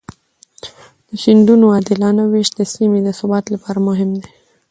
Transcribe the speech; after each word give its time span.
د 1.07 1.09
سیندونو 1.23 1.65
عادلانه 1.75 2.23
وېش 2.31 2.49
د 2.55 2.61
سیمې 2.73 2.99
د 3.03 3.09
ثبات 3.19 3.45
لپاره 3.53 3.79
مهم 3.87 4.09
دی. 4.21 4.31